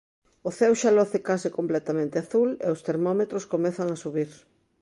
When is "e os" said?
2.65-2.83